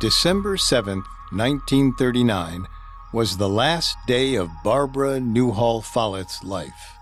[0.00, 2.66] December 7th, 1939,
[3.12, 6.94] was the last day of Barbara Newhall Follett's life.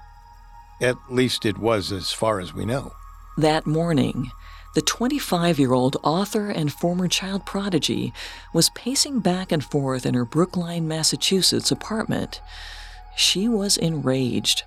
[0.81, 2.91] At least it was as far as we know.
[3.37, 4.33] That morning,
[4.75, 8.13] the 25 year old author and former child prodigy
[8.53, 12.41] was pacing back and forth in her Brookline, Massachusetts apartment.
[13.17, 14.65] She was enraged.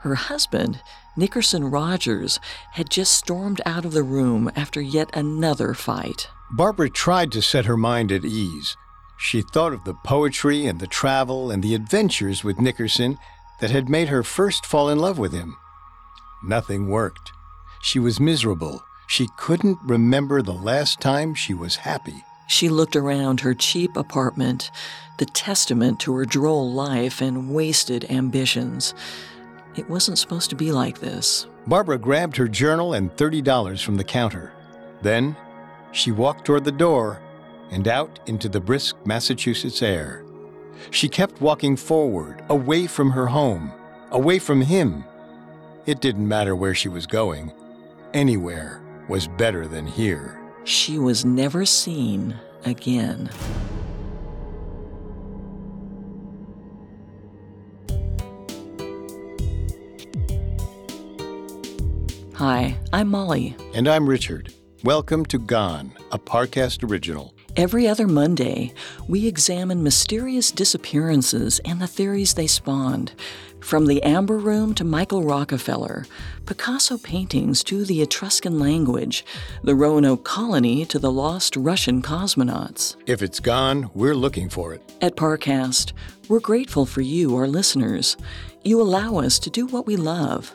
[0.00, 0.80] Her husband,
[1.16, 2.38] Nickerson Rogers,
[2.72, 6.28] had just stormed out of the room after yet another fight.
[6.50, 8.76] Barbara tried to set her mind at ease.
[9.18, 13.18] She thought of the poetry and the travel and the adventures with Nickerson
[13.60, 15.56] that had made her first fall in love with him.
[16.44, 17.32] Nothing worked.
[17.82, 18.84] She was miserable.
[19.08, 22.24] She couldn't remember the last time she was happy.
[22.46, 24.70] She looked around her cheap apartment,
[25.18, 28.94] the testament to her droll life and wasted ambitions.
[29.78, 31.46] It wasn't supposed to be like this.
[31.68, 34.52] Barbara grabbed her journal and $30 from the counter.
[35.02, 35.36] Then
[35.92, 37.22] she walked toward the door
[37.70, 40.24] and out into the brisk Massachusetts air.
[40.90, 43.72] She kept walking forward, away from her home,
[44.10, 45.04] away from him.
[45.86, 47.52] It didn't matter where she was going,
[48.12, 50.40] anywhere was better than here.
[50.64, 52.34] She was never seen
[52.64, 53.30] again.
[62.38, 63.56] Hi, I'm Molly.
[63.74, 64.54] And I'm Richard.
[64.84, 67.34] Welcome to Gone, a Parcast original.
[67.56, 68.72] Every other Monday,
[69.08, 73.10] we examine mysterious disappearances and the theories they spawned.
[73.58, 76.06] From the Amber Room to Michael Rockefeller,
[76.46, 79.24] Picasso paintings to the Etruscan language,
[79.64, 82.94] the Roanoke colony to the lost Russian cosmonauts.
[83.06, 84.92] If it's gone, we're looking for it.
[85.00, 85.92] At Parcast,
[86.28, 88.16] we're grateful for you, our listeners.
[88.62, 90.54] You allow us to do what we love.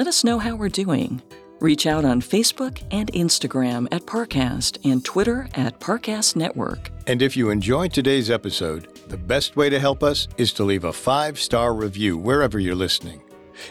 [0.00, 1.20] Let us know how we're doing.
[1.60, 6.90] Reach out on Facebook and Instagram at Parcast and Twitter at Parcast Network.
[7.06, 10.84] And if you enjoyed today's episode, the best way to help us is to leave
[10.84, 13.20] a five star review wherever you're listening.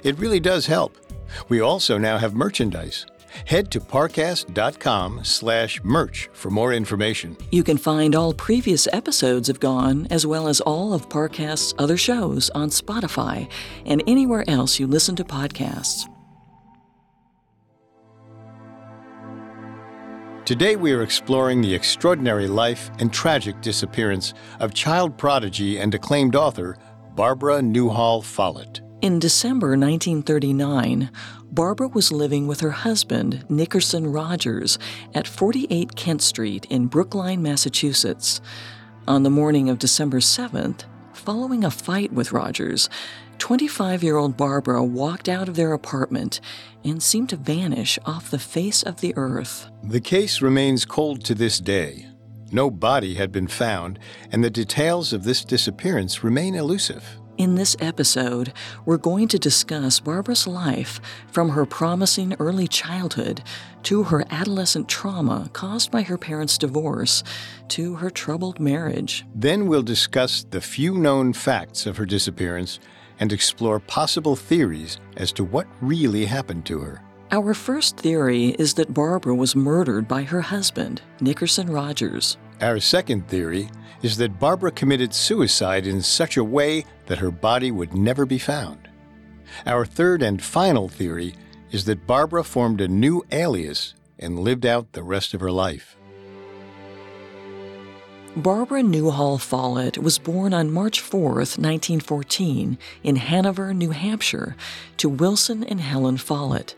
[0.04, 0.98] It really does help.
[1.48, 3.08] We also now have merchandise.
[3.46, 7.38] Head to parcast.com slash merch for more information.
[7.52, 11.98] You can find all previous episodes of Gone, as well as all of Parcast's other
[11.98, 13.50] shows on Spotify
[13.88, 16.08] and anywhere else you listen to podcasts.
[20.50, 26.36] Today we are exploring the extraordinary life and tragic disappearance of child prodigy and acclaimed
[26.36, 26.76] author
[27.14, 28.82] Barbara Newhall Follett.
[29.04, 31.12] In December 1939,
[31.52, 34.80] Barbara was living with her husband, Nickerson Rogers,
[35.14, 38.42] at 48 Kent Street in Brookline, Massachusetts.
[39.08, 42.90] On the morning of December 7th, following a fight with Rogers,
[43.40, 46.40] 25 year old Barbara walked out of their apartment
[46.84, 49.70] and seemed to vanish off the face of the earth.
[49.84, 52.06] The case remains cold to this day.
[52.52, 54.00] No body had been found,
[54.32, 57.18] and the details of this disappearance remain elusive.
[57.38, 58.52] In this episode,
[58.86, 61.00] we're going to discuss Barbara's life
[61.32, 63.44] from her promising early childhood
[63.84, 67.24] to her adolescent trauma caused by her parents' divorce
[67.70, 69.26] to her troubled marriage.
[69.34, 72.78] Then we'll discuss the few known facts of her disappearance
[73.19, 77.02] and explore possible theories as to what really happened to her.
[77.31, 82.38] Our first theory is that Barbara was murdered by her husband, Nickerson Rogers.
[82.62, 83.69] Our second theory
[84.02, 88.40] is that Barbara committed suicide in such a way that her body would never be
[88.40, 88.90] found.
[89.66, 91.36] Our third and final theory
[91.72, 95.97] is that Barbara formed a new alias and lived out the rest of her life.
[98.36, 104.56] Barbara Newhall Follett was born on March 4, 1914, in Hanover, New Hampshire,
[104.98, 106.76] to Wilson and Helen Follett.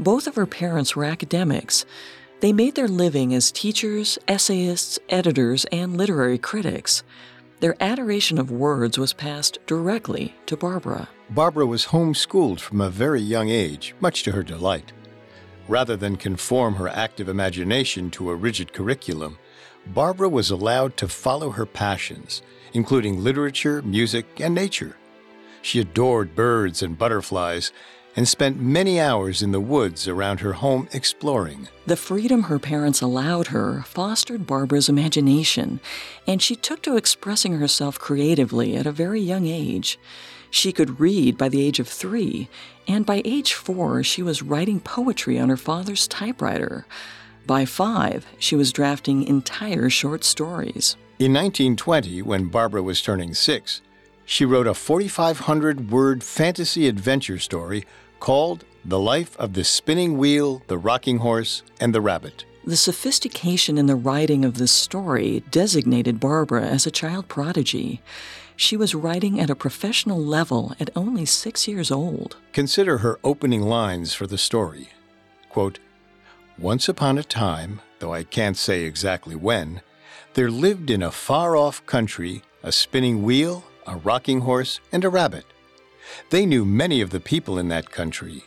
[0.00, 1.86] Both of her parents were academics.
[2.40, 7.04] They made their living as teachers, essayists, editors, and literary critics.
[7.60, 11.08] Their adoration of words was passed directly to Barbara.
[11.30, 14.92] Barbara was homeschooled from a very young age, much to her delight.
[15.68, 19.38] Rather than conform her active imagination to a rigid curriculum,
[19.86, 22.42] Barbara was allowed to follow her passions,
[22.72, 24.96] including literature, music, and nature.
[25.62, 27.72] She adored birds and butterflies
[28.16, 31.68] and spent many hours in the woods around her home exploring.
[31.86, 35.80] The freedom her parents allowed her fostered Barbara's imagination,
[36.26, 39.98] and she took to expressing herself creatively at a very young age.
[40.50, 42.48] She could read by the age of three,
[42.86, 46.86] and by age four, she was writing poetry on her father's typewriter.
[47.46, 50.96] By five, she was drafting entire short stories.
[51.18, 53.82] In 1920, when Barbara was turning six,
[54.24, 57.84] she wrote a 4,500 word fantasy adventure story
[58.18, 62.46] called The Life of the Spinning Wheel, the Rocking Horse, and the Rabbit.
[62.64, 68.00] The sophistication in the writing of this story designated Barbara as a child prodigy.
[68.56, 72.38] She was writing at a professional level at only six years old.
[72.54, 74.88] Consider her opening lines for the story.
[75.50, 75.78] Quote,
[76.58, 79.82] Once upon a time, though I can't say exactly when,
[80.34, 85.08] there lived in a far off country a spinning wheel, a rocking horse, and a
[85.08, 85.44] rabbit.
[86.30, 88.44] They knew many of the people in that country.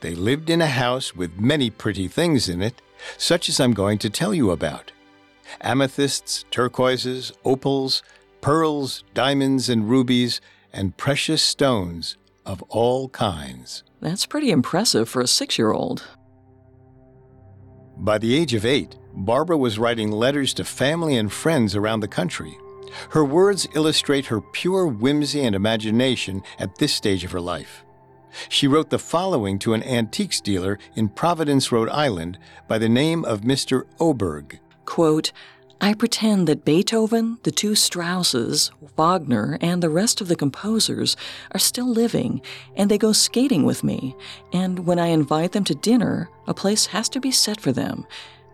[0.00, 2.80] They lived in a house with many pretty things in it,
[3.16, 4.90] such as I'm going to tell you about
[5.60, 8.02] amethysts, turquoises, opals,
[8.40, 10.40] pearls, diamonds, and rubies,
[10.72, 13.84] and precious stones of all kinds.
[14.00, 16.04] That's pretty impressive for a six year old.
[17.96, 22.08] By the age of eight, Barbara was writing letters to family and friends around the
[22.08, 22.58] country.
[23.10, 27.84] Her words illustrate her pure whimsy and imagination at this stage of her life.
[28.48, 33.24] She wrote the following to an antiques dealer in Providence, Rhode Island, by the name
[33.24, 33.84] of Mr.
[34.00, 34.58] Oberg.
[34.84, 35.32] Quote,
[35.80, 41.16] I pretend that Beethoven, the two Strausses, Wagner, and the rest of the composers
[41.52, 42.40] are still living,
[42.76, 44.16] and they go skating with me.
[44.52, 48.06] And when I invite them to dinner, a place has to be set for them.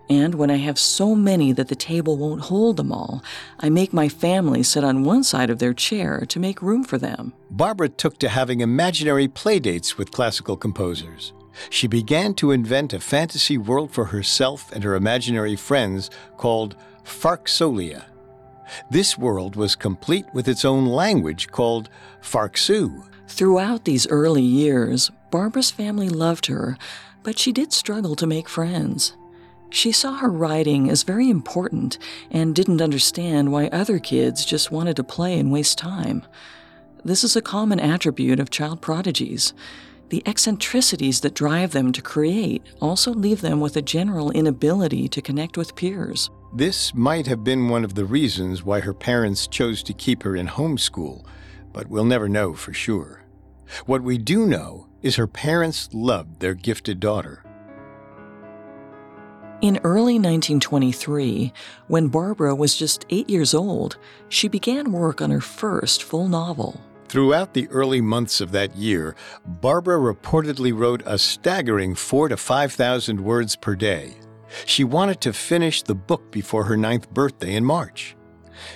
[0.09, 3.23] And when I have so many that the table won't hold them all,
[3.61, 6.99] I make my family sit on one side of their chair to make room for
[6.99, 7.33] them.
[7.49, 11.33] Barbara took to having imaginary playdates with classical composers.
[11.69, 16.75] She began to invent a fantasy world for herself and her imaginary friends called
[17.05, 18.05] Farksolia.
[18.91, 21.89] This world was complete with its own language called
[22.23, 23.07] Farksoo.
[23.29, 26.77] Throughout these early years, Barbara's family loved her,
[27.23, 29.17] but she did struggle to make friends.
[29.71, 31.97] She saw her writing as very important
[32.31, 36.25] and didn't understand why other kids just wanted to play and waste time.
[37.05, 39.55] This is a common attribute of child prodigies.
[40.09, 45.23] The eccentricities that drive them to create also leave them with a general inability to
[45.23, 46.31] connect with peers.
[46.53, 50.35] This might have been one of the reasons why her parents chose to keep her
[50.35, 51.25] in homeschool,
[51.73, 53.23] but we'll never know for sure.
[53.87, 57.45] What we do know is her parents loved their gifted daughter.
[59.61, 61.53] In early 1923,
[61.87, 63.99] when Barbara was just eight years old,
[64.29, 66.81] she began work on her first full novel.
[67.07, 69.15] Throughout the early months of that year,
[69.47, 74.17] Barbara reportedly wrote a staggering four to 5,000 words per day.
[74.67, 78.17] She wanted to finish the book before her ninth birthday in March.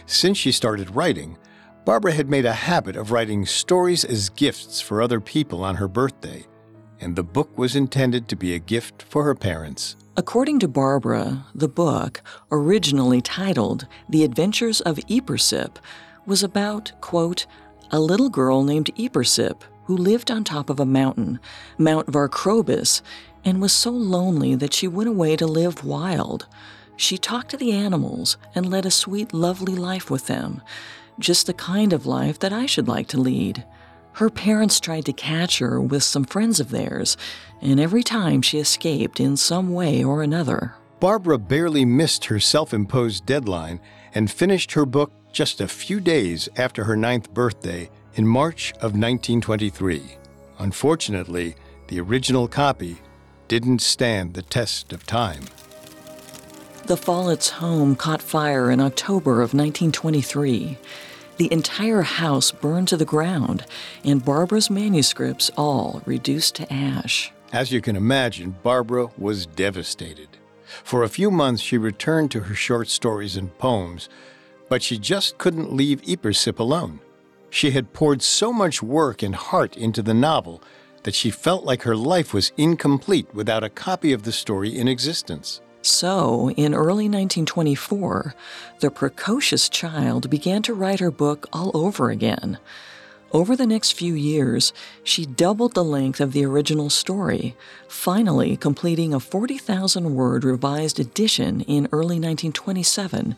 [0.06, 1.36] Since she started writing,
[1.84, 5.88] Barbara had made a habit of writing stories as gifts for other people on her
[5.88, 6.46] birthday,
[7.00, 9.96] and the book was intended to be a gift for her parents.
[10.16, 15.76] According to Barbara, the book, originally titled The Adventures of Eepersip,
[16.24, 17.46] was about, quote,
[17.90, 21.38] a little girl named Eepersip who lived on top of a mountain,
[21.76, 23.02] Mount Varcrobis,
[23.44, 26.46] and was so lonely that she went away to live wild.
[26.96, 30.62] She talked to the animals and led a sweet, lovely life with them,
[31.18, 33.64] just the kind of life that I should like to lead.
[34.12, 37.16] Her parents tried to catch her with some friends of theirs,
[37.60, 40.76] and every time she escaped in some way or another.
[41.00, 43.80] Barbara barely missed her self imposed deadline
[44.14, 48.94] and finished her book just a few days after her ninth birthday in March of
[48.94, 50.16] 1923.
[50.60, 51.56] Unfortunately,
[51.88, 52.96] the original copy
[53.48, 55.44] didn't stand the test of time.
[56.86, 60.76] The Follett's home caught fire in October of 1923.
[61.36, 63.64] The entire house burned to the ground,
[64.04, 67.32] and Barbara's manuscripts all reduced to ash.
[67.52, 70.28] As you can imagine, Barbara was devastated.
[70.82, 74.08] For a few months, she returned to her short stories and poems,
[74.68, 77.00] but she just couldn't leave Eepersip alone.
[77.50, 80.62] She had poured so much work and heart into the novel
[81.04, 84.88] that she felt like her life was incomplete without a copy of the story in
[84.88, 85.60] existence.
[85.80, 88.34] So, in early 1924,
[88.80, 92.58] the precocious child began to write her book all over again.
[93.34, 97.54] Over the next few years, she doubled the length of the original story,
[97.86, 103.36] finally completing a 40,000 word revised edition in early 1927,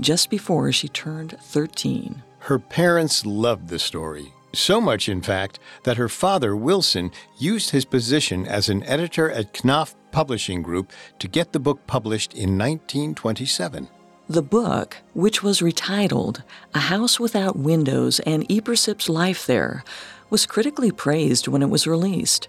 [0.00, 2.24] just before she turned 13.
[2.40, 4.33] Her parents loved the story.
[4.54, 9.64] So much, in fact, that her father, Wilson, used his position as an editor at
[9.64, 13.88] Knopf Publishing Group to get the book published in 1927.
[14.28, 16.42] The book, which was retitled
[16.72, 19.84] A House Without Windows and Eepersip's Life There,
[20.30, 22.48] was critically praised when it was released.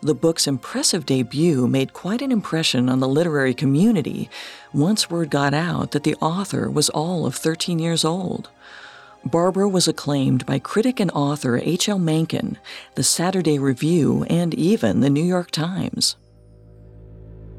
[0.00, 4.30] The book's impressive debut made quite an impression on the literary community
[4.72, 8.48] once word got out that the author was all of 13 years old.
[9.30, 11.98] Barbara was acclaimed by critic and author H.L.
[11.98, 12.56] Mencken,
[12.94, 16.16] the Saturday Review, and even the New York Times.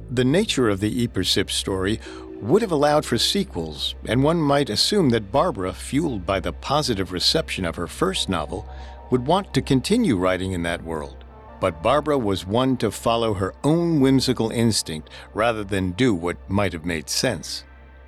[0.09, 1.99] The nature of the Eepersip story
[2.41, 7.11] would have allowed for sequels, and one might assume that Barbara, fueled by the positive
[7.11, 8.67] reception of her first novel,
[9.11, 11.23] would want to continue writing in that world.
[11.59, 16.73] But Barbara was one to follow her own whimsical instinct rather than do what might
[16.73, 17.63] have made sense.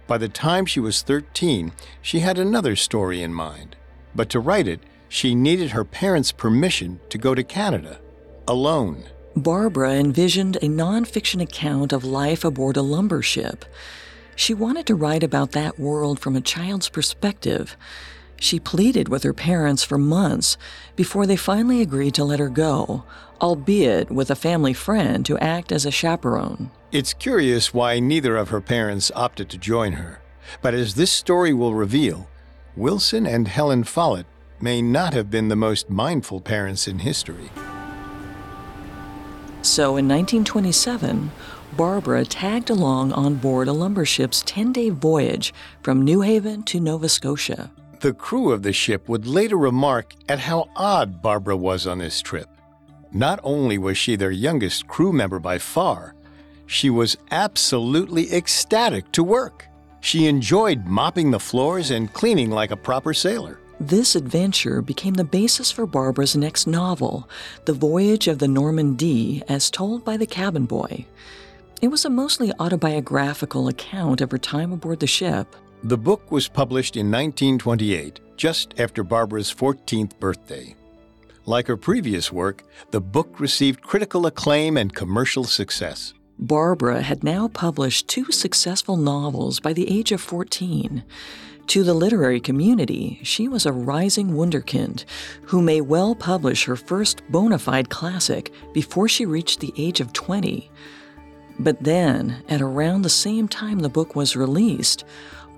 [0.08, 3.76] By the time she was 13, she had another story in mind.
[4.16, 8.00] But to write it, she needed her parents' permission to go to Canada,
[8.48, 9.06] alone.
[9.36, 13.66] Barbara envisioned a nonfiction account of life aboard a lumber ship.
[14.36, 17.78] She wanted to write about that world from a child's perspective.
[18.38, 20.58] She pleaded with her parents for months
[20.96, 23.04] before they finally agreed to let her go,
[23.42, 26.72] albeit with a family friend to act as a chaperone.
[26.92, 30.22] It's curious why neither of her parents opted to join her.
[30.62, 32.30] But as this story will reveal,
[32.76, 34.28] Wilson and Helen Follett
[34.62, 37.50] may not have been the most mindful parents in history.
[39.64, 41.32] So in 1927,
[41.78, 46.80] Barbara tagged along on board a lumber ship's 10 day voyage from New Haven to
[46.80, 47.72] Nova Scotia.
[48.02, 52.20] The crew of the ship would later remark at how odd Barbara was on this
[52.22, 52.50] trip.
[53.14, 56.16] Not only was she their youngest crew member by far,
[56.66, 59.68] she was absolutely ecstatic to work.
[60.00, 63.60] She enjoyed mopping the floors and cleaning like a proper sailor.
[63.82, 67.28] This adventure became the basis for Barbara's next novel,
[67.66, 71.06] The Voyage of the Norman D., as told by the cabin boy.
[71.82, 75.56] It was a mostly autobiographical account of her time aboard the ship.
[75.84, 80.76] The book was published in 1928, just after Barbara's 14th birthday.
[81.46, 86.14] Like her previous work, the book received critical acclaim and commercial success.
[86.38, 91.04] Barbara had now published two successful novels by the age of 14.
[91.68, 95.06] To the literary community, she was a rising wunderkind
[95.44, 100.14] who may well publish her first bona fide classic before she reached the age of
[100.14, 100.70] 20.
[101.60, 105.06] But then, at around the same time the book was released,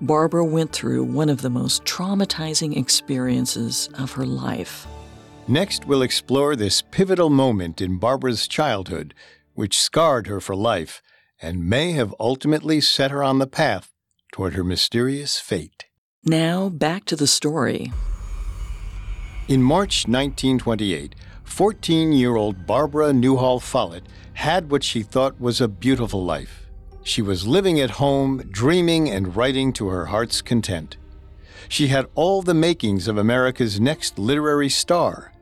[0.02, 4.88] Barbara went through one of the most traumatizing experiences of her life.
[5.48, 9.14] Next, we'll explore this pivotal moment in Barbara's childhood,
[9.54, 11.02] which scarred her for life
[11.42, 13.94] and may have ultimately set her on the path
[14.32, 15.86] toward her mysterious fate.
[16.24, 17.92] Now, back to the story.
[19.50, 25.68] In March 1928, 14 year old Barbara Newhall Follett had what she thought was a
[25.68, 26.68] beautiful life.
[27.04, 30.96] She was living at home, dreaming and writing to her heart's content.
[31.68, 35.33] She had all the makings of America's next literary star.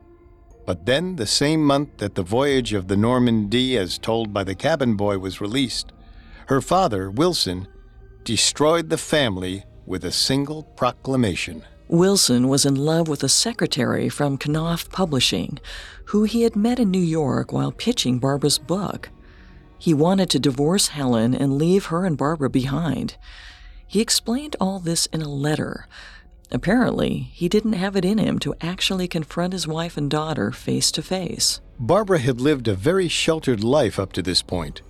[0.64, 4.44] But then, the same month that The Voyage of the Norman D., as told by
[4.44, 5.92] the cabin boy, was released,
[6.46, 7.66] her father, Wilson,
[8.24, 11.64] destroyed the family with a single proclamation.
[11.88, 15.58] Wilson was in love with a secretary from Knopf Publishing,
[16.06, 19.10] who he had met in New York while pitching Barbara's book.
[19.78, 23.16] He wanted to divorce Helen and leave her and Barbara behind.
[23.86, 25.86] He explained all this in a letter.
[26.52, 30.92] Apparently, he didn't have it in him to actually confront his wife and daughter face
[30.92, 31.62] to face.
[31.78, 34.82] Barbara had lived a very sheltered life up to this point.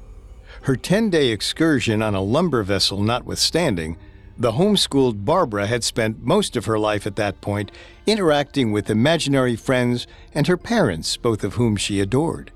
[0.63, 3.97] Her 10 day excursion on a lumber vessel notwithstanding,
[4.37, 7.71] the homeschooled Barbara had spent most of her life at that point
[8.07, 12.51] interacting with imaginary friends and her parents, both of whom she adored.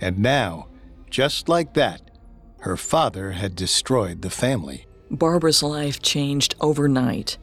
[0.00, 0.68] And now,
[1.08, 2.02] just like that,
[2.60, 4.86] her father had destroyed the family.
[5.10, 7.38] Barbara's life changed overnight.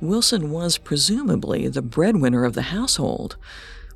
[0.00, 3.36] Wilson was presumably the breadwinner of the household.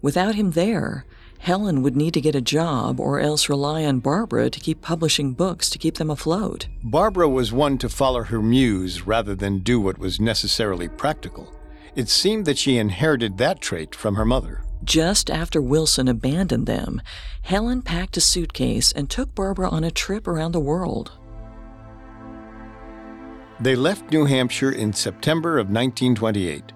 [0.03, 1.07] Without him there,
[1.39, 5.33] Helen would need to get a job or else rely on Barbara to keep publishing
[5.33, 6.69] books to keep them afloat.
[6.83, 11.53] Barbara was one to follow her muse rather than do what was necessarily practical.
[11.95, 14.65] It seemed that she inherited that trait from her mother.
[14.85, 17.01] Just after Wilson abandoned them,
[17.43, 21.13] Helen packed a suitcase and took Barbara on a trip around the world.
[23.61, 26.73] They left New Hampshire in September of 1928.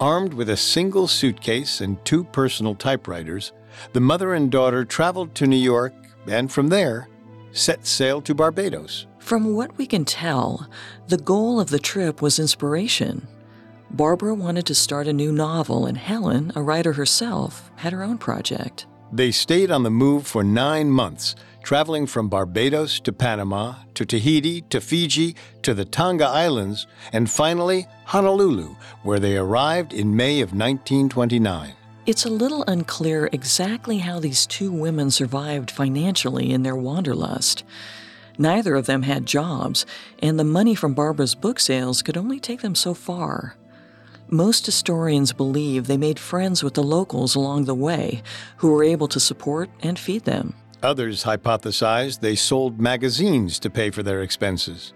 [0.00, 3.52] Armed with a single suitcase and two personal typewriters,
[3.92, 5.94] the mother and daughter traveled to New York
[6.28, 7.08] and from there
[7.52, 9.06] set sail to Barbados.
[9.18, 10.68] From what we can tell,
[11.08, 13.26] the goal of the trip was inspiration.
[13.90, 18.18] Barbara wanted to start a new novel, and Helen, a writer herself, had her own
[18.18, 18.86] project.
[19.12, 24.62] They stayed on the move for nine months, traveling from Barbados to Panama, to Tahiti,
[24.62, 30.52] to Fiji, to the Tonga Islands, and finally Honolulu, where they arrived in May of
[30.52, 31.74] 1929.
[32.06, 37.62] It's a little unclear exactly how these two women survived financially in their wanderlust.
[38.38, 39.84] Neither of them had jobs,
[40.20, 43.56] and the money from Barbara's book sales could only take them so far.
[44.28, 48.22] Most historians believe they made friends with the locals along the way
[48.58, 50.54] who were able to support and feed them.
[50.82, 54.94] Others hypothesized they sold magazines to pay for their expenses.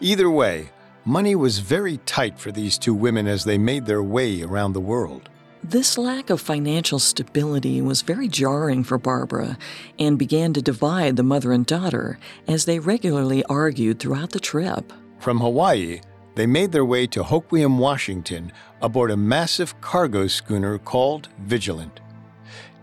[0.00, 0.70] Either way,
[1.04, 4.80] money was very tight for these two women as they made their way around the
[4.80, 5.30] world.
[5.64, 9.56] This lack of financial stability was very jarring for Barbara
[9.98, 14.92] and began to divide the mother and daughter as they regularly argued throughout the trip.
[15.18, 16.00] From Hawaii,
[16.34, 22.00] they made their way to Hoquiam, Washington, aboard a massive cargo schooner called Vigilant.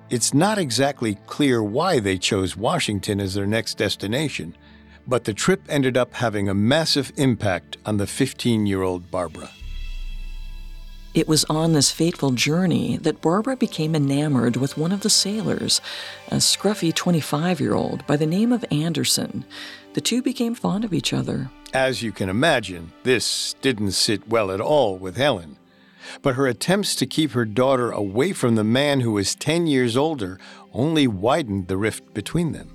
[0.10, 4.56] It's not exactly clear why they chose Washington as their next destination,
[5.08, 9.52] but the trip ended up having a massive impact on the 15 year old Barbara.
[11.14, 15.80] It was on this fateful journey that Barbara became enamored with one of the sailors,
[16.30, 19.46] a scruffy 25 year old by the name of Anderson.
[19.94, 21.52] The two became fond of each other.
[21.72, 25.59] As you can imagine, this didn't sit well at all with Helen.
[26.22, 29.96] But her attempts to keep her daughter away from the man who was 10 years
[29.96, 30.40] older
[30.74, 32.70] only widened the rift between them.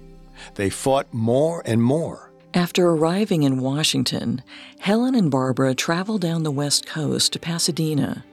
[0.55, 2.31] They fought more and more.
[2.55, 4.43] After arriving in Washington,
[4.79, 8.25] Helen and Barbara traveled down the West Coast to Pasadena.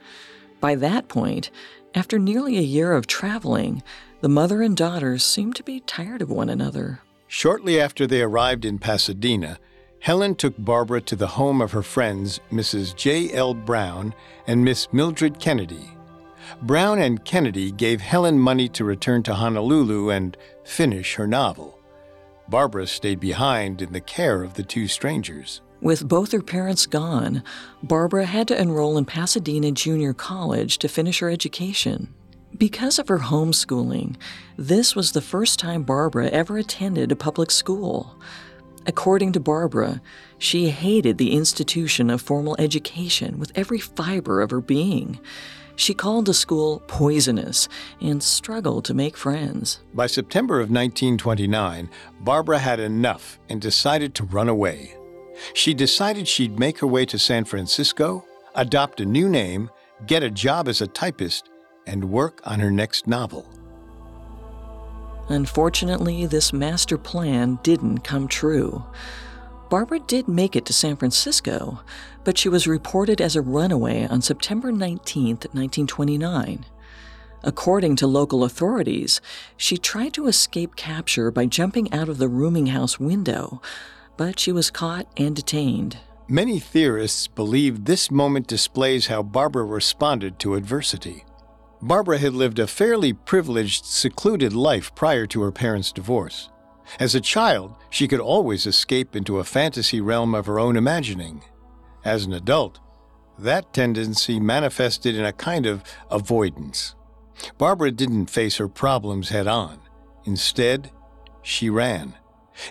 [0.60, 1.50] By that point,
[1.94, 3.82] after nearly a year of traveling,
[4.20, 7.00] the mother and daughter seemed to be tired of one another.
[7.26, 9.58] Shortly after they arrived in Pasadena,
[10.02, 12.96] Helen took Barbara to the home of her friends, Mrs.
[12.96, 13.32] J.
[13.32, 13.54] L.
[13.54, 14.12] Brown
[14.48, 15.90] and Miss Mildred Kennedy.
[16.60, 21.78] Brown and Kennedy gave Helen money to return to Honolulu and finish her novel.
[22.48, 25.60] Barbara stayed behind in the care of the two strangers.
[25.80, 27.44] With both her parents gone,
[27.84, 32.12] Barbara had to enroll in Pasadena Junior College to finish her education.
[32.58, 34.16] Because of her homeschooling,
[34.56, 38.16] this was the first time Barbara ever attended a public school.
[38.86, 40.00] According to Barbara,
[40.38, 45.20] she hated the institution of formal education with every fiber of her being.
[45.76, 47.68] She called the school poisonous
[48.00, 49.80] and struggled to make friends.
[49.94, 51.88] By September of 1929,
[52.20, 54.96] Barbara had enough and decided to run away.
[55.54, 58.24] She decided she'd make her way to San Francisco,
[58.54, 59.70] adopt a new name,
[60.06, 61.48] get a job as a typist,
[61.86, 63.48] and work on her next novel.
[65.32, 68.84] Unfortunately, this master plan didn't come true.
[69.70, 71.80] Barbara did make it to San Francisco,
[72.22, 76.66] but she was reported as a runaway on September 19, 1929.
[77.42, 79.22] According to local authorities,
[79.56, 83.62] she tried to escape capture by jumping out of the rooming house window,
[84.18, 85.96] but she was caught and detained.
[86.28, 91.24] Many theorists believe this moment displays how Barbara responded to adversity.
[91.82, 96.48] Barbara had lived a fairly privileged, secluded life prior to her parents' divorce.
[97.00, 101.42] As a child, she could always escape into a fantasy realm of her own imagining.
[102.04, 102.78] As an adult,
[103.36, 106.94] that tendency manifested in a kind of avoidance.
[107.58, 109.80] Barbara didn't face her problems head on.
[110.24, 110.92] Instead,
[111.42, 112.14] she ran.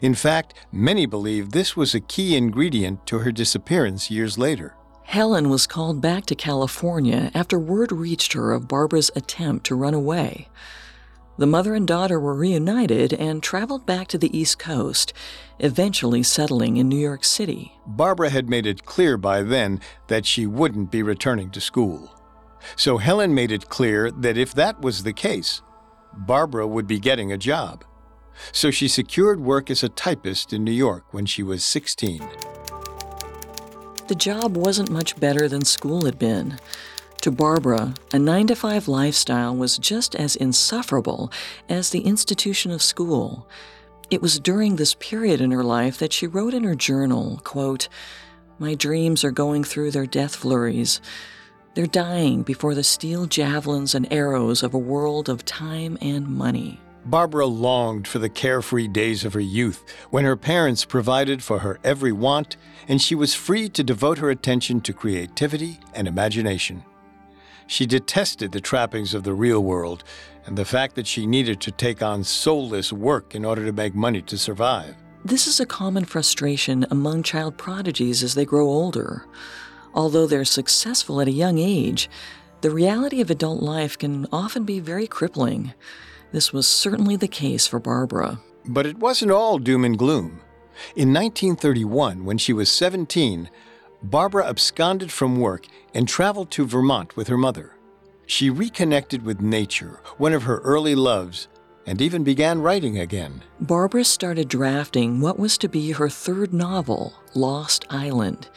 [0.01, 4.75] In fact, many believe this was a key ingredient to her disappearance years later.
[5.11, 9.93] Helen was called back to California after word reached her of Barbara's attempt to run
[9.93, 10.47] away.
[11.37, 15.11] The mother and daughter were reunited and traveled back to the East Coast,
[15.59, 17.73] eventually settling in New York City.
[17.85, 22.15] Barbara had made it clear by then that she wouldn't be returning to school.
[22.77, 25.61] So Helen made it clear that if that was the case,
[26.13, 27.83] Barbara would be getting a job.
[28.53, 32.25] So she secured work as a typist in New York when she was 16.
[34.11, 36.59] The job wasn't much better than school had been.
[37.21, 41.31] To Barbara, a 9 to 5 lifestyle was just as insufferable
[41.69, 43.47] as the institution of school.
[44.09, 47.87] It was during this period in her life that she wrote in her journal, quote,
[48.59, 50.99] "My dreams are going through their death flurries.
[51.73, 56.81] They're dying before the steel javelins and arrows of a world of time and money."
[57.05, 61.79] Barbara longed for the carefree days of her youth when her parents provided for her
[61.83, 66.83] every want and she was free to devote her attention to creativity and imagination.
[67.65, 70.03] She detested the trappings of the real world
[70.45, 73.95] and the fact that she needed to take on soulless work in order to make
[73.95, 74.95] money to survive.
[75.23, 79.25] This is a common frustration among child prodigies as they grow older.
[79.93, 82.09] Although they're successful at a young age,
[82.61, 85.73] the reality of adult life can often be very crippling.
[86.31, 88.39] This was certainly the case for Barbara.
[88.65, 90.41] But it wasn't all doom and gloom.
[90.95, 93.49] In 1931, when she was 17,
[94.03, 97.75] Barbara absconded from work and traveled to Vermont with her mother.
[98.25, 101.49] She reconnected with nature, one of her early loves,
[101.85, 103.43] and even began writing again.
[103.59, 108.49] Barbara started drafting what was to be her third novel, Lost Island.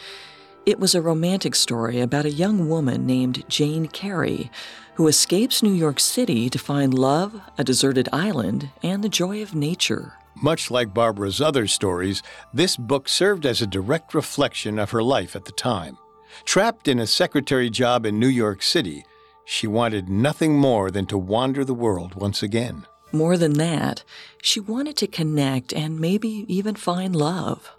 [0.65, 4.51] It was a romantic story about a young woman named Jane Carey
[4.95, 9.55] who escapes New York City to find love, a deserted island, and the joy of
[9.55, 10.15] nature.
[10.37, 15.37] Much like Barbara's other stories, this book served as a direct reflection of her life
[15.37, 15.97] at the time.
[16.45, 19.05] Trapped in a secretary job in New York City,
[19.45, 22.87] she wanted nothing more than to wander the world once again.
[23.13, 24.03] More than that,
[24.43, 27.71] she wanted to connect and maybe even find love.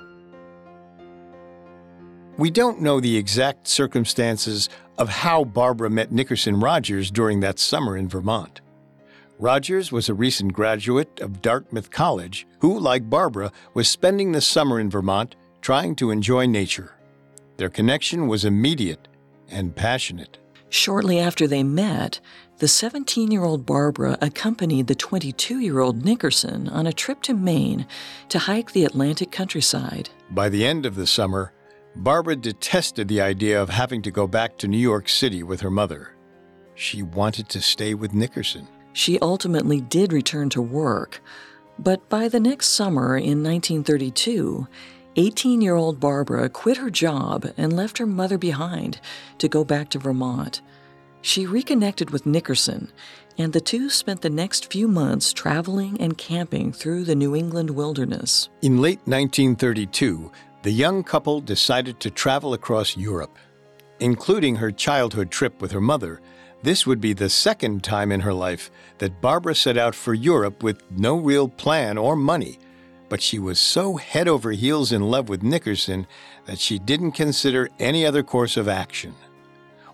[2.37, 7.97] We don't know the exact circumstances of how Barbara met Nickerson Rogers during that summer
[7.97, 8.61] in Vermont.
[9.37, 14.79] Rogers was a recent graduate of Dartmouth College who, like Barbara, was spending the summer
[14.79, 16.93] in Vermont trying to enjoy nature.
[17.57, 19.07] Their connection was immediate
[19.49, 20.37] and passionate.
[20.69, 22.19] Shortly after they met,
[22.57, 27.33] the 17 year old Barbara accompanied the 22 year old Nickerson on a trip to
[27.33, 27.85] Maine
[28.29, 30.09] to hike the Atlantic countryside.
[30.31, 31.51] By the end of the summer,
[31.95, 35.71] Barbara detested the idea of having to go back to New York City with her
[35.71, 36.11] mother.
[36.75, 38.67] She wanted to stay with Nickerson.
[38.91, 41.21] She ultimately did return to work,
[41.79, 44.67] but by the next summer in 1932,
[45.15, 48.99] 18 year old Barbara quit her job and left her mother behind
[49.37, 50.61] to go back to Vermont.
[51.21, 52.91] She reconnected with Nickerson,
[53.37, 57.71] and the two spent the next few months traveling and camping through the New England
[57.71, 58.49] wilderness.
[58.61, 60.31] In late 1932,
[60.65, 63.37] the young couple decided to travel across Europe.
[63.99, 66.19] Including her childhood trip with her mother,
[66.63, 70.63] this would be the second time in her life that Barbara set out for Europe
[70.63, 72.57] with no real plan or money
[73.09, 76.07] but she was so head over heels in love with Nickerson
[76.45, 79.13] that she didn't consider any other course of action.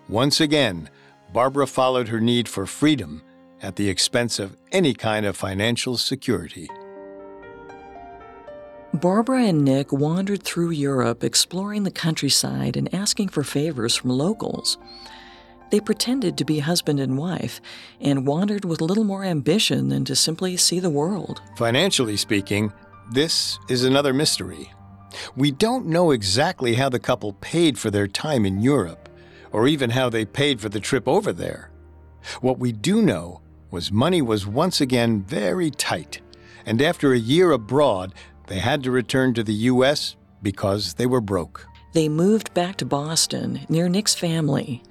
[0.08, 0.88] Once again,
[1.32, 3.22] Barbara followed her need for freedom
[3.60, 6.68] at the expense of any kind of financial security.
[8.94, 14.76] Barbara and Nick wandered through Europe exploring the countryside and asking for favors from locals.
[15.70, 17.62] They pretended to be husband and wife
[18.02, 21.40] and wandered with little more ambition than to simply see the world.
[21.56, 22.70] Financially speaking,
[23.10, 24.70] this is another mystery.
[25.36, 29.08] We don't know exactly how the couple paid for their time in Europe,
[29.52, 31.70] or even how they paid for the trip over there.
[32.42, 36.20] What we do know was money was once again very tight,
[36.66, 38.14] and after a year abroad,
[38.52, 40.14] they had to return to the U.S.
[40.42, 41.66] because they were broke.
[41.94, 44.82] They moved back to Boston, near Nick's family.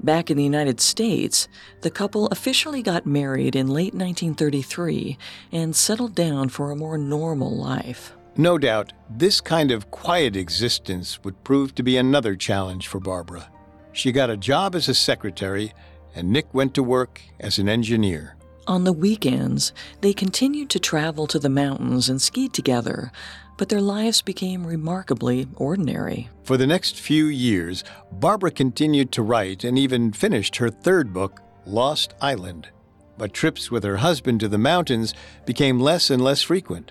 [0.00, 1.46] Back in the United States,
[1.82, 5.16] the couple officially got married in late 1933
[5.52, 8.12] and settled down for a more normal life.
[8.36, 13.48] No doubt, this kind of quiet existence would prove to be another challenge for Barbara.
[13.92, 15.72] She got a job as a secretary,
[16.12, 18.35] and Nick went to work as an engineer.
[18.66, 23.12] On the weekends, they continued to travel to the mountains and ski together,
[23.56, 26.28] but their lives became remarkably ordinary.
[26.42, 31.40] For the next few years, Barbara continued to write and even finished her third book,
[31.64, 32.68] Lost Island.
[33.16, 35.14] But trips with her husband to the mountains
[35.46, 36.90] became less and less frequent.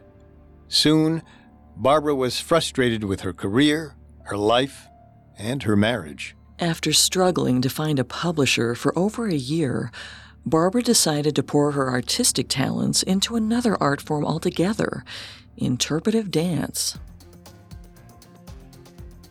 [0.69, 1.23] Soon,
[1.75, 4.88] Barbara was frustrated with her career, her life,
[5.38, 6.35] and her marriage.
[6.57, 9.91] After struggling to find a publisher for over a year,
[10.47, 15.03] Barbara decided to pour her artistic talents into another art form altogether
[15.58, 16.97] interpretive dance.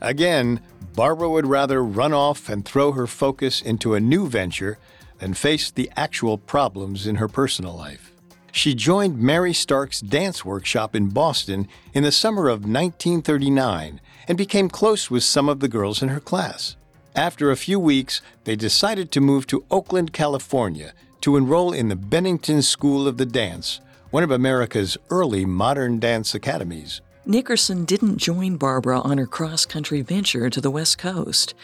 [0.00, 0.61] Again,
[0.94, 4.79] Barbara would rather run off and throw her focus into a new venture
[5.18, 8.12] than face the actual problems in her personal life.
[8.50, 14.68] She joined Mary Stark's dance workshop in Boston in the summer of 1939 and became
[14.68, 16.77] close with some of the girls in her class.
[17.16, 20.92] After a few weeks, they decided to move to Oakland, California
[21.24, 26.34] to enroll in the Bennington School of the Dance, one of America's early modern dance
[26.34, 27.00] academies.
[27.24, 31.54] Nickerson didn't join Barbara on her cross country venture to the West Coast.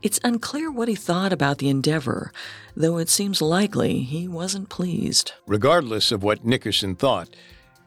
[0.00, 2.30] It's unclear what he thought about the endeavor,
[2.76, 5.32] though it seems likely he wasn't pleased.
[5.48, 7.34] Regardless of what Nickerson thought,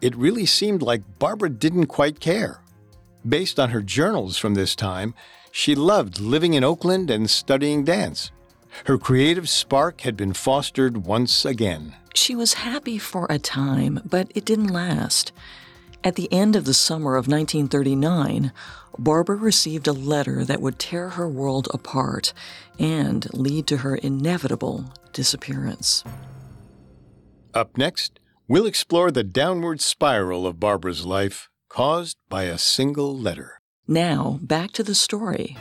[0.02, 2.60] it really seemed like Barbara didn't quite care.
[3.26, 5.14] Based on her journals from this time,
[5.54, 8.30] she loved living in Oakland and studying dance.
[8.86, 11.96] Her creative spark had been fostered once again.
[12.14, 15.32] She was happy for a time, but it didn't last.
[16.04, 18.52] At the end of the summer of 1939,
[18.98, 22.34] Barbara received a letter that would tear her world apart
[22.80, 26.04] and lead to her inevitable disappearance.
[27.54, 33.60] Up next, we'll explore the downward spiral of Barbara's life caused by a single letter.
[33.88, 35.58] Now, back to the story.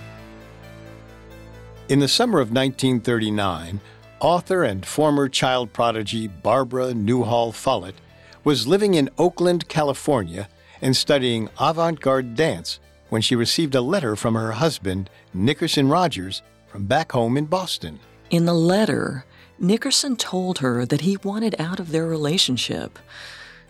[1.89, 3.81] In the summer of 1939,
[4.19, 7.95] Author and former child prodigy Barbara Newhall Follett
[8.43, 10.49] was living in Oakland, California,
[10.83, 16.43] and studying avant garde dance when she received a letter from her husband, Nickerson Rogers,
[16.67, 18.01] from back home in Boston.
[18.31, 19.25] In the letter,
[19.61, 22.99] Nickerson told her that he wanted out of their relationship.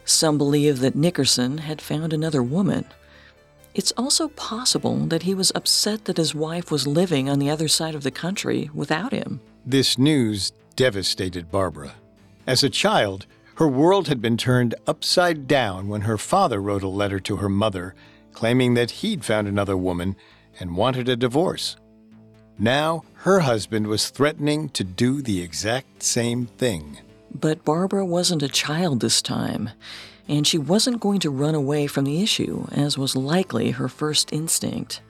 [0.06, 2.86] Some believe that Nickerson had found another woman.
[3.76, 7.68] It's also possible that he was upset that his wife was living on the other
[7.68, 9.42] side of the country without him.
[9.66, 11.92] This news devastated Barbara.
[12.46, 16.88] As a child, her world had been turned upside down when her father wrote a
[16.88, 17.94] letter to her mother
[18.32, 20.16] claiming that he'd found another woman
[20.58, 21.76] and wanted a divorce.
[22.58, 26.98] Now, her husband was threatening to do the exact same thing.
[27.30, 29.68] But Barbara wasn't a child this time,
[30.28, 34.32] and she wasn't going to run away from the issue, as was likely her first
[34.32, 35.00] instinct.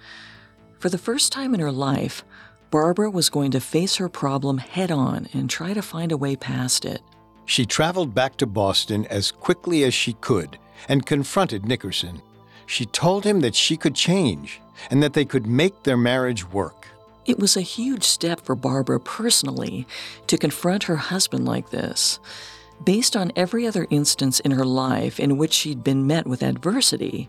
[0.79, 2.25] For the first time in her life,
[2.71, 6.37] Barbara was going to face her problem head on and try to find a way
[6.37, 7.01] past it.
[7.47, 12.21] She traveled back to Boston as quickly as she could and confronted Nickerson.
[12.67, 16.89] She told him that she could change and that they could make their marriage work.
[17.25, 19.87] It was a huge step for Barbara personally
[20.27, 22.21] to confront her husband like this.
[22.85, 27.29] Based on every other instance in her life in which she'd been met with adversity,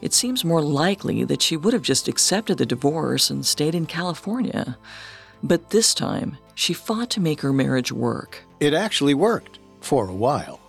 [0.00, 3.86] it seems more likely that she would have just accepted the divorce and stayed in
[3.86, 4.76] California.
[5.42, 8.42] But this time, she fought to make her marriage work.
[8.60, 10.60] It actually worked, for a while.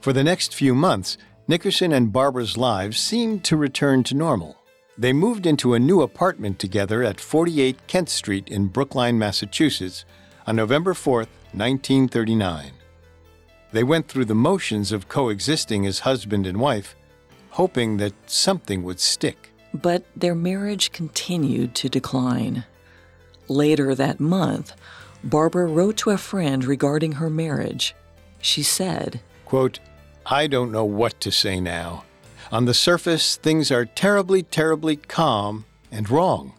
[0.00, 4.56] For the next few months, Nickerson and Barbara's lives seemed to return to normal.
[4.98, 10.04] They moved into a new apartment together at 48 Kent Street in Brookline, Massachusetts
[10.46, 11.20] on November 4,
[11.52, 12.72] 1939.
[13.72, 16.96] They went through the motions of coexisting as husband and wife,
[17.50, 19.50] hoping that something would stick.
[19.74, 22.64] But their marriage continued to decline.
[23.48, 24.72] Later that month,
[25.22, 27.94] Barbara wrote to a friend regarding her marriage.
[28.40, 29.80] She said, quote,
[30.24, 32.04] I don't know what to say now.
[32.50, 36.54] On the surface, things are terribly, terribly calm and wrong,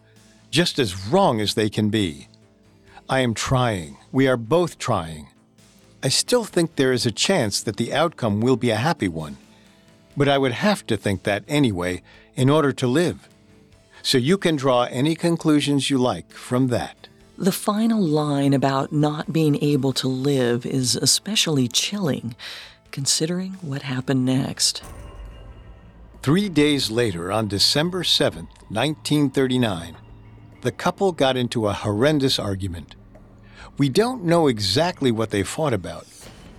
[0.51, 2.27] just as wrong as they can be.
[3.07, 3.97] I am trying.
[4.11, 5.29] We are both trying.
[6.01, 9.37] I still think there is a chance that the outcome will be a happy one.
[10.15, 12.01] But I would have to think that anyway
[12.35, 13.27] in order to live.
[14.01, 17.09] So you can draw any conclusions you like from that.
[17.37, 22.35] The final line about not being able to live is especially chilling,
[22.91, 24.83] considering what happened next.
[26.21, 29.95] Three days later, on December 7, 1939,
[30.61, 32.95] the couple got into a horrendous argument.
[33.79, 36.05] We don't know exactly what they fought about,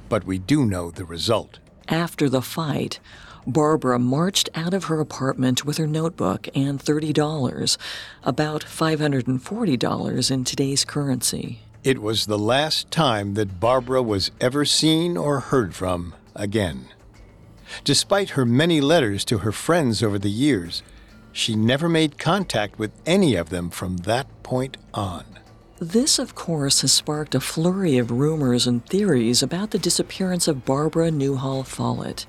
[0.09, 1.59] but we do know the result.
[1.87, 2.99] After the fight,
[3.47, 7.77] Barbara marched out of her apartment with her notebook and $30,
[8.25, 11.61] about $540 in today's currency.
[11.85, 16.87] It was the last time that Barbara was ever seen or heard from again.
[17.85, 20.83] Despite her many letters to her friends over the years,
[21.33, 25.39] she never made contact with any of them from that point on.
[25.81, 30.66] This, of course, has sparked a flurry of rumors and theories about the disappearance of
[30.66, 32.27] Barbara Newhall Follett.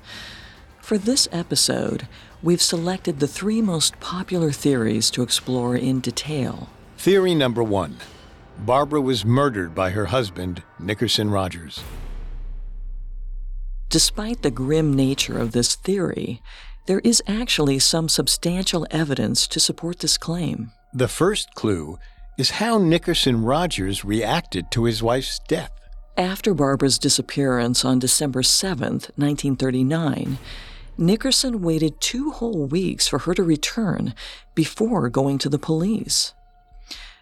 [0.80, 2.08] For this episode,
[2.42, 6.70] we've selected the three most popular theories to explore in detail.
[6.96, 7.98] Theory number one
[8.60, 11.84] Barbara was murdered by her husband, Nickerson Rogers.
[13.90, 16.40] Despite the grim nature of this theory,
[16.86, 20.72] there is actually some substantial evidence to support this claim.
[20.94, 21.98] The first clue
[22.38, 25.72] is how Nickerson Rogers reacted to his wife's death.
[26.16, 30.38] After Barbara's disappearance on December 7, 1939,
[30.98, 34.14] Nickerson waited two whole weeks for her to return
[34.54, 36.34] before going to the police.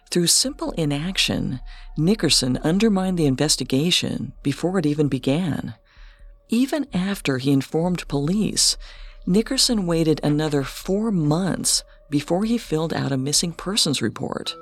[0.09, 1.61] Through simple inaction,
[1.97, 5.75] Nickerson undermined the investigation before it even began.
[6.49, 8.75] Even after he informed police,
[9.25, 14.53] Nickerson waited another four months before he filled out a missing persons report.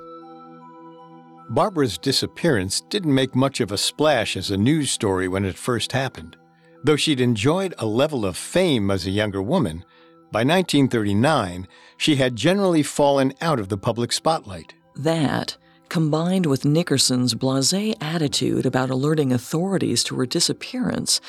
[1.50, 5.90] Barbara's disappearance didn't make much of a splash as a news story when it first
[5.90, 6.36] happened.
[6.84, 9.84] Though she'd enjoyed a level of fame as a younger woman,
[10.30, 14.74] by 1939 she had generally fallen out of the public spotlight.
[14.94, 15.56] That,
[15.88, 21.20] combined with Nickerson's blase attitude about alerting authorities to her disappearance,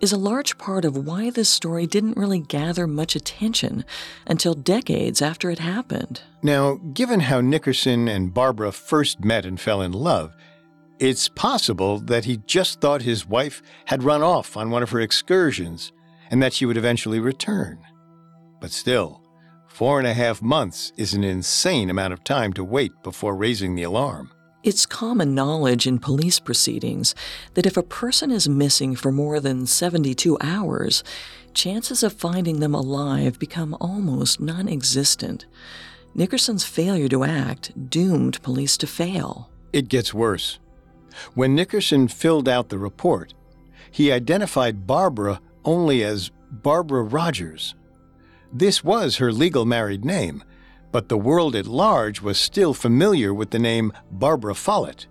[0.00, 3.84] is a large part of why this story didn't really gather much attention
[4.26, 6.22] until decades after it happened.
[6.42, 10.34] Now, given how Nickerson and Barbara first met and fell in love,
[10.98, 15.00] it's possible that he just thought his wife had run off on one of her
[15.00, 15.92] excursions
[16.30, 17.78] and that she would eventually return.
[18.60, 19.22] But still,
[19.66, 23.74] four and a half months is an insane amount of time to wait before raising
[23.74, 24.30] the alarm.
[24.62, 27.14] It's common knowledge in police proceedings
[27.54, 31.02] that if a person is missing for more than 72 hours,
[31.54, 35.46] chances of finding them alive become almost non existent.
[36.14, 39.48] Nickerson's failure to act doomed police to fail.
[39.72, 40.58] It gets worse.
[41.32, 43.32] When Nickerson filled out the report,
[43.90, 47.74] he identified Barbara only as Barbara Rogers.
[48.52, 50.44] This was her legal married name,
[50.92, 55.06] but the world at large was still familiar with the name Barbara Follett.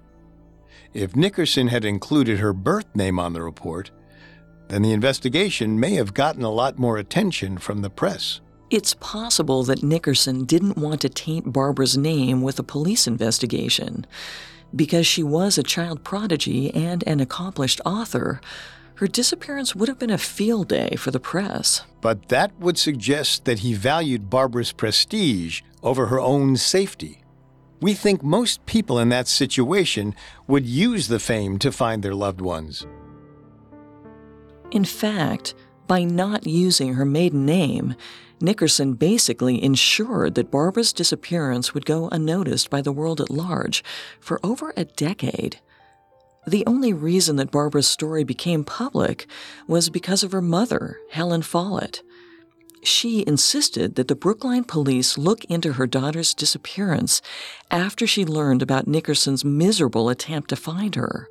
[0.93, 3.91] If Nickerson had included her birth name on the report,
[4.69, 8.41] then the investigation may have gotten a lot more attention from the press.
[8.69, 14.05] It's possible that Nickerson didn't want to taint Barbara's name with a police investigation.
[14.75, 18.39] Because she was a child prodigy and an accomplished author,
[18.99, 21.83] her disappearance would have been a field day for the press.
[22.01, 27.23] But that would suggest that he valued Barbara's prestige over her own safety.
[27.79, 30.15] We think most people in that situation
[30.47, 32.85] would use the fame to find their loved ones.
[34.69, 35.53] In fact,
[35.87, 37.95] by not using her maiden name,
[38.41, 43.81] Nickerson basically ensured that Barbara's disappearance would go unnoticed by the world at large
[44.19, 45.61] for over a decade.
[46.49, 49.27] The only reason that Barbara's story became public
[49.67, 52.01] was because of her mother, Helen Follett.
[52.81, 57.21] She insisted that the Brookline police look into her daughter's disappearance
[57.69, 61.29] after she learned about Nickerson's miserable attempt to find her.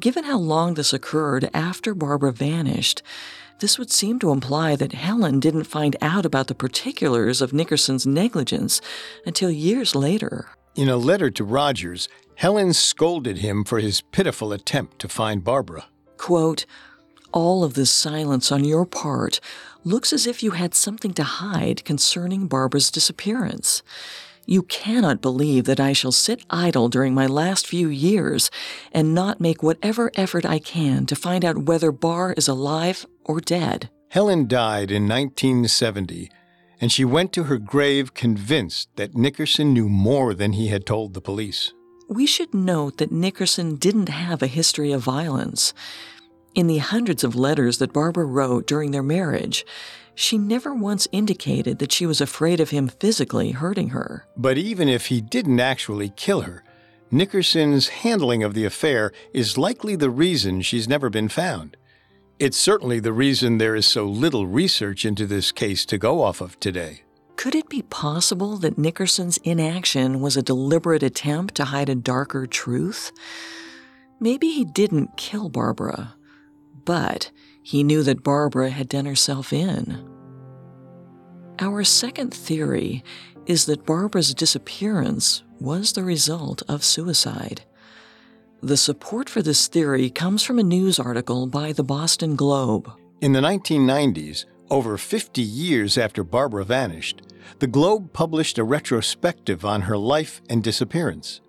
[0.00, 3.02] Given how long this occurred after Barbara vanished,
[3.60, 8.06] this would seem to imply that Helen didn't find out about the particulars of Nickerson's
[8.06, 8.80] negligence
[9.26, 10.48] until years later.
[10.74, 12.08] In a letter to Rogers,
[12.42, 15.84] Helen scolded him for his pitiful attempt to find Barbara.
[16.16, 16.66] Quote,
[17.30, 19.38] All of this silence on your part
[19.84, 23.84] looks as if you had something to hide concerning Barbara's disappearance.
[24.44, 28.50] You cannot believe that I shall sit idle during my last few years
[28.90, 33.38] and not make whatever effort I can to find out whether Bar is alive or
[33.38, 33.88] dead.
[34.08, 36.28] Helen died in 1970,
[36.80, 41.14] and she went to her grave convinced that Nickerson knew more than he had told
[41.14, 41.72] the police.
[42.08, 45.72] We should note that Nickerson didn't have a history of violence.
[46.54, 49.64] In the hundreds of letters that Barbara wrote during their marriage,
[50.14, 54.26] she never once indicated that she was afraid of him physically hurting her.
[54.36, 56.62] But even if he didn't actually kill her,
[57.10, 61.76] Nickerson's handling of the affair is likely the reason she's never been found.
[62.38, 66.40] It's certainly the reason there is so little research into this case to go off
[66.40, 67.02] of today.
[67.36, 72.46] Could it be possible that Nickerson's inaction was a deliberate attempt to hide a darker
[72.46, 73.10] truth?
[74.20, 76.14] Maybe he didn't kill Barbara,
[76.84, 77.30] but
[77.62, 80.08] he knew that Barbara had done herself in.
[81.58, 83.02] Our second theory
[83.46, 87.62] is that Barbara's disappearance was the result of suicide.
[88.62, 92.90] The support for this theory comes from a news article by the Boston Globe.
[93.20, 97.20] In the 1990s, over 50 years after Barbara vanished,
[97.58, 101.42] the Globe published a retrospective on her life and disappearance.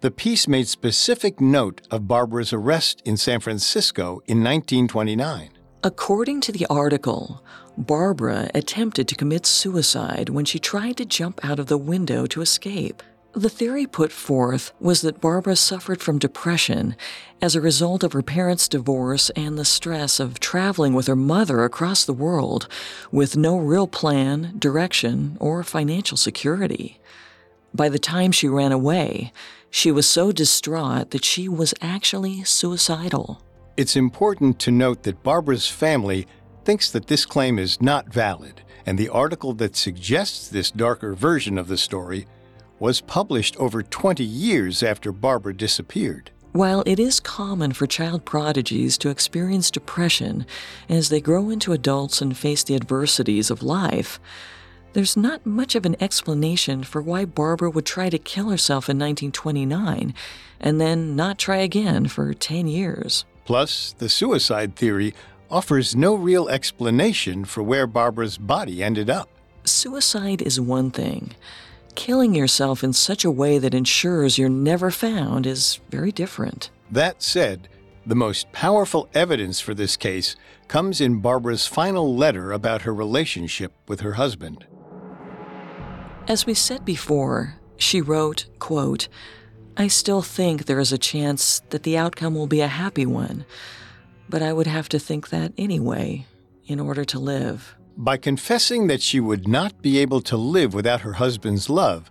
[0.00, 5.50] The piece made specific note of Barbara's arrest in San Francisco in 1929.
[5.82, 7.44] According to the article,
[7.76, 12.40] Barbara attempted to commit suicide when she tried to jump out of the window to
[12.40, 13.02] escape.
[13.36, 16.94] The theory put forth was that Barbara suffered from depression
[17.42, 21.64] as a result of her parents' divorce and the stress of traveling with her mother
[21.64, 22.68] across the world
[23.10, 27.00] with no real plan, direction, or financial security.
[27.74, 29.32] By the time she ran away,
[29.68, 33.42] she was so distraught that she was actually suicidal.
[33.76, 36.28] It's important to note that Barbara's family
[36.64, 41.58] thinks that this claim is not valid, and the article that suggests this darker version
[41.58, 42.28] of the story
[42.78, 46.30] was published over 20 years after Barbara disappeared.
[46.52, 50.46] While it is common for child prodigies to experience depression
[50.88, 54.20] as they grow into adults and face the adversities of life,
[54.92, 58.96] there's not much of an explanation for why Barbara would try to kill herself in
[58.96, 60.14] 1929
[60.60, 63.24] and then not try again for 10 years.
[63.44, 65.12] Plus, the suicide theory
[65.50, 69.28] offers no real explanation for where Barbara's body ended up.
[69.64, 71.32] Suicide is one thing,
[71.94, 76.70] killing yourself in such a way that ensures you're never found is very different.
[76.90, 77.68] That said,
[78.06, 80.36] the most powerful evidence for this case
[80.68, 84.66] comes in Barbara's final letter about her relationship with her husband.
[86.28, 89.08] As we said before, she wrote, quote,
[89.76, 93.44] I still think there is a chance that the outcome will be a happy one,
[94.28, 96.26] but I would have to think that anyway
[96.66, 97.74] in order to live.
[97.96, 102.10] By confessing that she would not be able to live without her husband's love,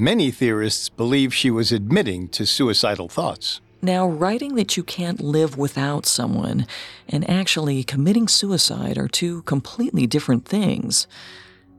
[0.00, 3.60] Many theorists believe she was admitting to suicidal thoughts.
[3.82, 6.66] Now, writing that you can't live without someone
[7.06, 11.06] and actually committing suicide are two completely different things.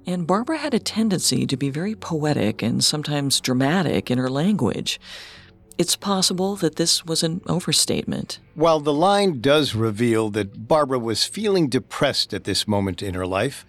[0.06, 5.00] And Barbara had a tendency to be very poetic and sometimes dramatic in her language.
[5.78, 8.40] It's possible that this was an overstatement.
[8.56, 13.26] While the line does reveal that Barbara was feeling depressed at this moment in her
[13.26, 13.66] life,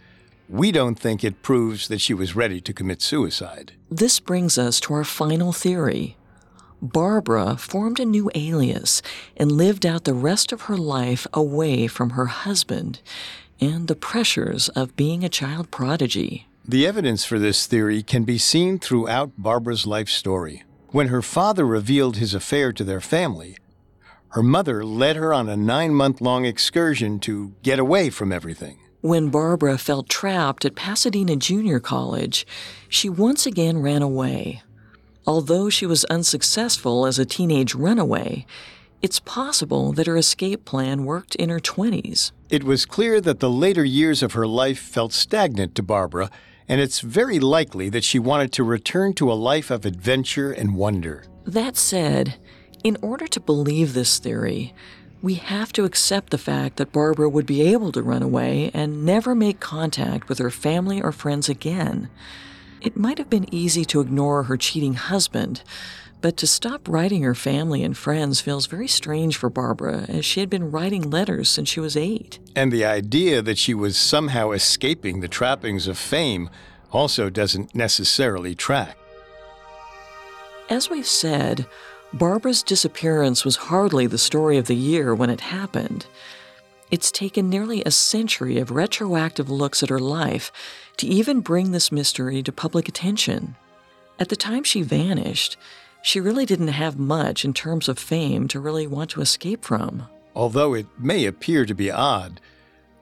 [0.49, 3.73] we don't think it proves that she was ready to commit suicide.
[3.91, 6.17] This brings us to our final theory
[6.83, 9.03] Barbara formed a new alias
[9.37, 13.01] and lived out the rest of her life away from her husband
[13.61, 16.49] and the pressures of being a child prodigy.
[16.67, 20.65] The evidence for this theory can be seen throughout Barbara's life story.
[20.93, 23.57] When her father revealed his affair to their family,
[24.29, 28.79] her mother led her on a nine month long excursion to get away from everything.
[29.01, 32.47] When Barbara felt trapped at Pasadena Junior College,
[32.91, 34.63] she once again ran away.
[35.27, 38.45] Although she was unsuccessful as a teenage runaway,
[39.01, 42.33] it's possible that her escape plan worked in her 20s.
[42.51, 46.31] It was clear that the later years of her life felt stagnant to Barbara,
[46.69, 50.77] and it's very likely that she wanted to return to a life of adventure and
[50.77, 51.25] wonder.
[51.45, 52.37] That said,
[52.85, 54.75] in order to believe this theory,
[55.23, 59.05] we have to accept the fact that Barbara would be able to run away and
[59.05, 62.11] never make contact with her family or friends again.
[62.81, 65.63] It might have been easy to ignore her cheating husband,
[66.23, 70.41] but to stop writing her family and friends feels very strange for Barbara, as she
[70.41, 72.39] had been writing letters since she was eight.
[72.55, 76.49] And the idea that she was somehow escaping the trappings of fame
[76.93, 78.97] also doesn't necessarily track.
[80.71, 81.67] As we've said,
[82.13, 86.07] Barbara's disappearance was hardly the story of the year when it happened.
[86.91, 90.53] It's taken nearly a century of retroactive looks at her life
[90.99, 93.57] to even bring this mystery to public attention.
[94.19, 95.57] At the time she vanished,
[96.03, 100.09] she really didn't have much in terms of fame to really want to escape from.
[100.35, 102.41] Although it may appear to be odd,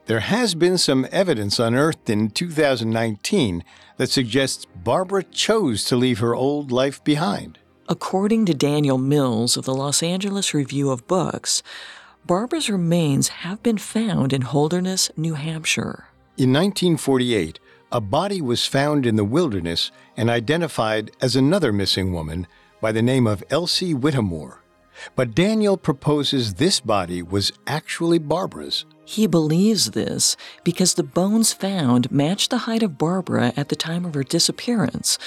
[0.05, 3.63] there has been some evidence unearthed in 2019
[3.97, 7.59] that suggests Barbara chose to leave her old life behind.
[7.87, 11.61] According to Daniel Mills of the Los Angeles Review of Books,
[12.25, 16.05] Barbara's remains have been found in Holderness, New Hampshire.
[16.37, 17.59] In 1948,
[17.91, 22.47] a body was found in the wilderness and identified as another missing woman
[22.81, 24.61] by the name of Elsie Whittemore.
[25.15, 28.85] But Daniel proposes this body was actually Barbara's.
[29.05, 34.05] He believes this because the bones found match the height of Barbara at the time
[34.05, 35.17] of her disappearance,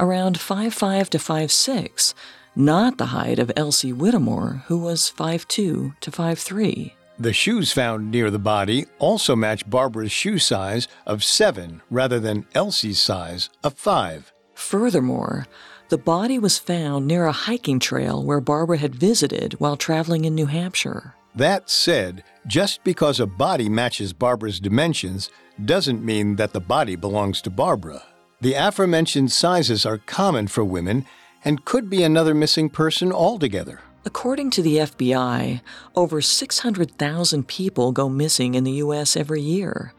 [0.00, 2.14] around 5'5 to 5'6,
[2.56, 6.92] not the height of Elsie Whittemore, who was 5'2 to 5'3.
[7.20, 12.46] The shoes found near the body also match Barbara's shoe size of 7 rather than
[12.54, 14.32] Elsie's size of 5.
[14.54, 15.46] Furthermore,
[15.88, 20.34] the body was found near a hiking trail where Barbara had visited while traveling in
[20.34, 21.14] New Hampshire.
[21.34, 25.30] That said, just because a body matches Barbara's dimensions
[25.64, 28.02] doesn't mean that the body belongs to Barbara.
[28.40, 31.06] The aforementioned sizes are common for women
[31.44, 33.80] and could be another missing person altogether.
[34.04, 35.60] According to the FBI,
[35.94, 39.16] over 600,000 people go missing in the U.S.
[39.16, 39.92] every year.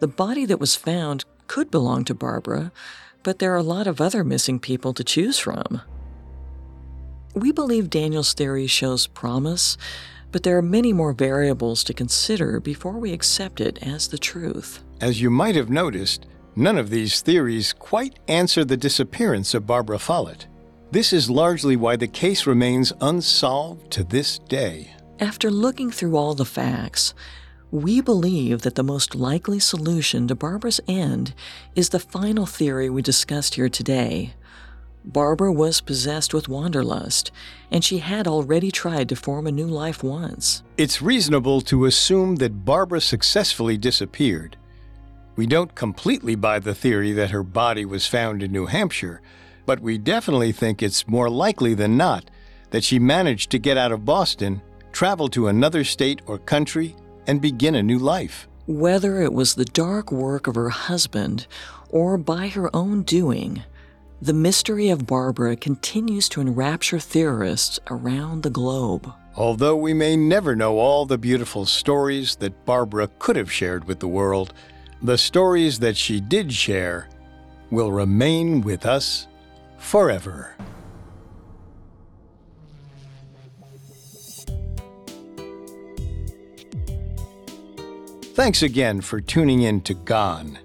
[0.00, 2.72] The body that was found could belong to Barbara,
[3.24, 5.80] but there are a lot of other missing people to choose from.
[7.34, 9.76] We believe Daniel's theory shows promise,
[10.30, 14.84] but there are many more variables to consider before we accept it as the truth.
[15.00, 19.98] As you might have noticed, none of these theories quite answer the disappearance of Barbara
[19.98, 20.46] Follett.
[20.92, 24.94] This is largely why the case remains unsolved to this day.
[25.18, 27.14] After looking through all the facts,
[27.70, 31.34] we believe that the most likely solution to Barbara's end
[31.74, 34.34] is the final theory we discussed here today.
[35.04, 37.30] Barbara was possessed with wanderlust,
[37.70, 40.62] and she had already tried to form a new life once.
[40.78, 44.56] It's reasonable to assume that Barbara successfully disappeared.
[45.36, 49.20] We don't completely buy the theory that her body was found in New Hampshire,
[49.66, 52.30] but we definitely think it's more likely than not
[52.70, 54.62] that she managed to get out of Boston,
[54.92, 56.96] travel to another state or country,
[57.26, 58.48] and begin a new life.
[58.66, 61.46] Whether it was the dark work of her husband
[61.90, 63.62] or by her own doing,
[64.22, 69.12] the mystery of Barbara continues to enrapture theorists around the globe.
[69.36, 73.98] Although we may never know all the beautiful stories that Barbara could have shared with
[73.98, 74.54] the world,
[75.02, 77.08] the stories that she did share
[77.70, 79.26] will remain with us
[79.76, 80.54] forever.
[88.34, 90.58] Thanks again for tuning in to Gone.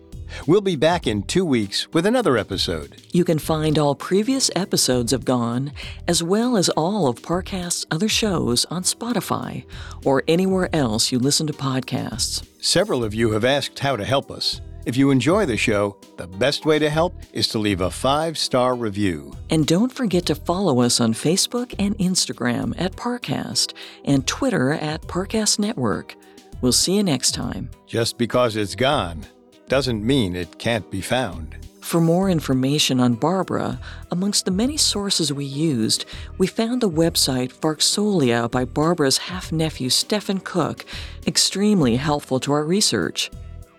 [0.48, 3.00] We'll be back in two weeks with another episode.
[3.12, 5.72] You can find all previous episodes of Gone,
[6.08, 9.66] as well as all of Parcast's other shows on Spotify
[10.04, 12.44] or anywhere else you listen to podcasts.
[12.60, 14.62] Several of you have asked how to help us.
[14.88, 18.36] If you enjoy the show, the best way to help is to leave a five
[18.36, 19.32] star review.
[19.52, 23.74] And don't forget to follow us on Facebook and Instagram at Parcast
[24.06, 26.16] and Twitter at Parcast Network.
[26.62, 27.70] We'll see you next time.
[27.88, 29.26] Just because it's gone
[29.68, 31.56] doesn't mean it can't be found.
[31.82, 33.80] For more information on Barbara,
[34.12, 36.06] amongst the many sources we used,
[36.38, 40.86] we found the website Farksolia by Barbara's half nephew Stefan Cooke
[41.26, 43.32] extremely helpful to our research.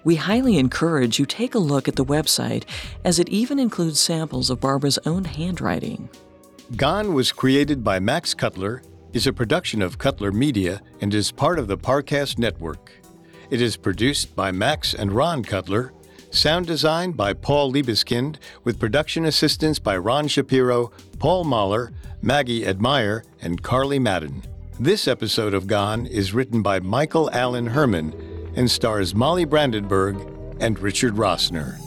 [0.02, 2.64] We highly encourage you take a look at the website
[3.04, 6.08] as it even includes samples of Barbara's own handwriting.
[6.76, 11.58] Gone was created by Max Cutler, is a production of Cutler Media, and is part
[11.58, 12.92] of the Parcast Network.
[13.50, 15.92] It is produced by Max and Ron Cutler,
[16.30, 21.92] sound design by Paul Liebeskind, with production assistance by Ron Shapiro, Paul Mahler,
[22.22, 24.42] Maggie Admire, and Carly Madden.
[24.78, 28.14] This episode of Gone is written by Michael Allen Herman
[28.54, 30.16] and stars Molly Brandenburg
[30.60, 31.78] and Richard Rossner.